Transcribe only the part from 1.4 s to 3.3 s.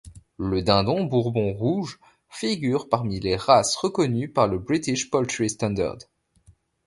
rouge figure parmi